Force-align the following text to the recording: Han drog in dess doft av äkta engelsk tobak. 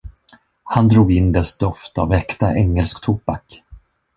Han 0.63 0.87
drog 0.87 1.11
in 1.11 1.31
dess 1.31 1.57
doft 1.57 1.97
av 1.97 2.13
äkta 2.13 2.55
engelsk 2.55 3.01
tobak. 3.03 3.61